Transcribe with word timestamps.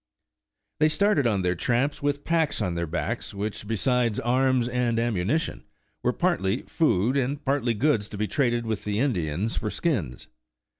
They 0.79 0.87
started 0.87 1.27
on 1.27 1.43
their 1.43 1.53
tramps 1.53 2.01
with 2.01 2.25
packs 2.25 2.59
on 2.59 2.73
their 2.73 2.87
backs, 2.87 3.35
which 3.35 3.67
besides 3.67 4.19
arms 4.19 4.67
and 4.67 4.97
ammunition, 4.97 5.63
were 6.01 6.11
partly 6.11 6.63
94 6.63 6.65
Traversing 6.65 6.77
the 6.87 6.95
Wilderness 6.95 7.13
food 7.13 7.23
and 7.29 7.45
partly 7.45 7.73
goods 7.75 8.09
to 8.09 8.17
be 8.17 8.27
traded 8.27 8.65
with 8.65 8.83
the 8.83 8.97
Indians 8.97 9.55
for 9.57 9.69
skins. 9.69 10.25